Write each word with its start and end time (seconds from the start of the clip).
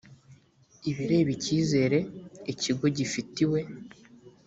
ibireba 0.89 1.29
icyizere 1.37 1.99
ikigo 2.51 2.85
gifitiwe 2.97 3.59